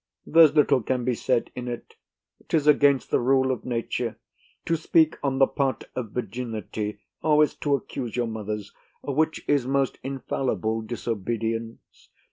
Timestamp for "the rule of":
3.11-3.65